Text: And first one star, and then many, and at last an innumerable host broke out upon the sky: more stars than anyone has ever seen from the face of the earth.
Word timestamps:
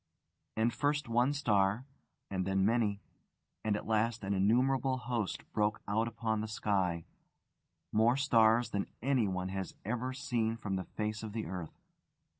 And 0.57 0.73
first 0.73 1.07
one 1.07 1.31
star, 1.31 1.85
and 2.31 2.43
then 2.43 2.65
many, 2.65 3.01
and 3.63 3.75
at 3.75 3.85
last 3.85 4.23
an 4.23 4.33
innumerable 4.33 4.97
host 4.97 5.43
broke 5.53 5.79
out 5.87 6.07
upon 6.07 6.41
the 6.41 6.47
sky: 6.47 7.05
more 7.91 8.17
stars 8.17 8.71
than 8.71 8.87
anyone 9.03 9.49
has 9.49 9.75
ever 9.85 10.11
seen 10.11 10.57
from 10.57 10.75
the 10.75 10.85
face 10.85 11.21
of 11.21 11.33
the 11.33 11.45
earth. 11.45 11.79